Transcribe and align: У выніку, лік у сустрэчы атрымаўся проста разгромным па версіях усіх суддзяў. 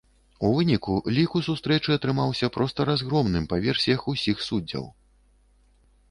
У 0.47 0.49
выніку, 0.53 0.93
лік 1.17 1.33
у 1.39 1.41
сустрэчы 1.47 1.89
атрымаўся 1.95 2.49
проста 2.55 2.87
разгромным 2.89 3.45
па 3.51 3.59
версіях 3.65 4.07
усіх 4.13 4.37
суддзяў. 4.47 4.89